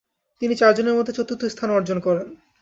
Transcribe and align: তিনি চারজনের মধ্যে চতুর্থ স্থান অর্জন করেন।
তিনি 0.41 0.53
চারজনের 0.55 0.97
মধ্যে 0.97 1.13
চতুর্থ 1.13 1.41
স্থান 1.45 1.69
অর্জন 1.71 1.97
করেন। 1.99 2.27